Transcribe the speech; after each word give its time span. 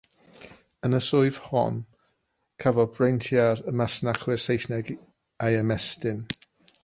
Yn 0.87 0.95
y 0.99 1.01
swydd 1.07 1.35
hon, 1.47 1.75
cafodd 2.63 2.95
breintiau'r 2.97 3.61
masnachwyr 3.81 4.41
Seisnig 4.47 4.91
eu 4.97 5.55
hymestyn. 5.59 6.27